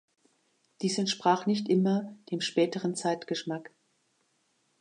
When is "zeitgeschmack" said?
2.95-3.69